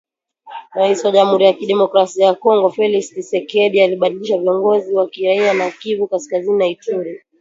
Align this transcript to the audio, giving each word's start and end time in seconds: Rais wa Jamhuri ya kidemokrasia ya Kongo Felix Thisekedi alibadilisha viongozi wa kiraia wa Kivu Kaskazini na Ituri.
Rais 0.75 1.03
wa 1.05 1.11
Jamhuri 1.11 1.45
ya 1.45 1.53
kidemokrasia 1.53 2.25
ya 2.25 2.33
Kongo 2.33 2.69
Felix 2.69 3.09
Thisekedi 3.13 3.81
alibadilisha 3.81 4.37
viongozi 4.37 4.93
wa 4.95 5.07
kiraia 5.09 5.63
wa 5.63 5.71
Kivu 5.71 6.07
Kaskazini 6.07 6.57
na 6.57 6.65
Ituri. 6.67 7.21